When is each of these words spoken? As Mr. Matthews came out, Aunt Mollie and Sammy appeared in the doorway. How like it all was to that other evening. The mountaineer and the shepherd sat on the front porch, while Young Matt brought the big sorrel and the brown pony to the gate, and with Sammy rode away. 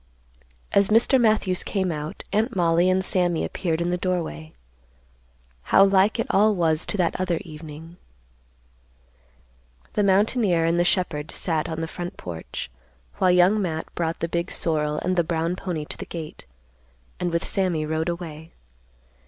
As 0.71 0.87
Mr. 0.87 1.21
Matthews 1.21 1.63
came 1.63 1.91
out, 1.91 2.23
Aunt 2.33 2.55
Mollie 2.55 2.89
and 2.89 3.05
Sammy 3.05 3.45
appeared 3.45 3.81
in 3.81 3.91
the 3.91 3.97
doorway. 3.99 4.51
How 5.69 5.83
like 5.85 6.17
it 6.17 6.25
all 6.31 6.55
was 6.55 6.87
to 6.87 6.97
that 6.97 7.15
other 7.21 7.37
evening. 7.45 7.97
The 9.93 10.01
mountaineer 10.01 10.65
and 10.65 10.79
the 10.79 10.83
shepherd 10.83 11.29
sat 11.29 11.69
on 11.69 11.81
the 11.81 11.87
front 11.87 12.17
porch, 12.17 12.71
while 13.17 13.29
Young 13.29 13.61
Matt 13.61 13.93
brought 13.93 14.21
the 14.21 14.27
big 14.27 14.49
sorrel 14.49 14.97
and 15.03 15.15
the 15.15 15.23
brown 15.23 15.55
pony 15.55 15.85
to 15.85 15.97
the 15.97 16.07
gate, 16.07 16.47
and 17.19 17.31
with 17.31 17.47
Sammy 17.47 17.85
rode 17.85 18.09
away. 18.09 18.53